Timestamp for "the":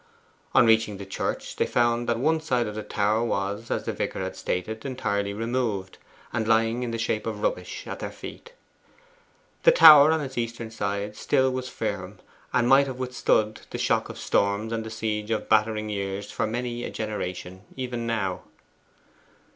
0.97-1.05, 2.73-2.81, 3.83-3.93, 6.89-6.97, 9.61-9.71, 13.69-13.77, 14.83-14.89